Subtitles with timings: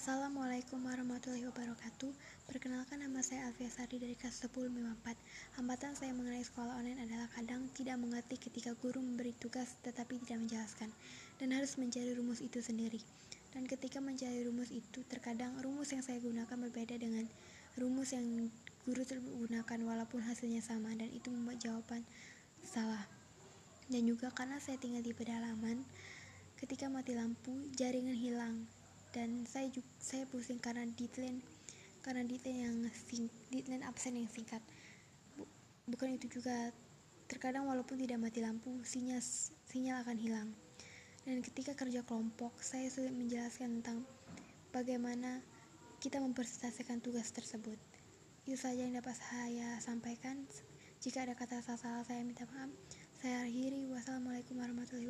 [0.00, 2.08] Assalamualaikum warahmatullahi wabarakatuh.
[2.48, 4.96] Perkenalkan nama saya Alfia Sari dari kelas 10 4
[5.60, 10.48] Hambatan saya mengenai sekolah online adalah kadang tidak mengerti ketika guru memberi tugas tetapi tidak
[10.48, 10.88] menjelaskan
[11.36, 12.96] Dan harus mencari rumus itu sendiri.
[13.52, 17.28] Dan ketika mencari rumus itu terkadang rumus yang saya gunakan berbeda dengan
[17.76, 18.24] rumus yang
[18.88, 19.04] guru
[19.44, 22.08] gunakan walaupun hasilnya sama Dan itu membuat jawaban
[22.64, 23.04] salah.
[23.92, 25.84] Dan juga karena saya tinggal di pedalaman
[26.56, 28.79] Ketika mati lampu, jaringan hilang
[29.60, 31.44] saya juga saya pusing karena deadline
[32.00, 34.64] karena deadline yang sing, deadline absen yang singkat.
[35.84, 36.72] Bukan itu juga.
[37.28, 39.20] Terkadang walaupun tidak mati lampu sinyal
[39.68, 40.48] sinyal akan hilang.
[41.28, 44.08] Dan ketika kerja kelompok saya sulit menjelaskan tentang
[44.72, 45.44] bagaimana
[46.00, 47.76] kita mempresentasikan tugas tersebut.
[48.48, 50.48] Itu saja yang dapat saya sampaikan.
[51.04, 52.72] Jika ada kata salah saya minta maaf.
[53.20, 53.92] Saya akhiri.
[53.92, 55.09] Wassalamualaikum warahmatullahi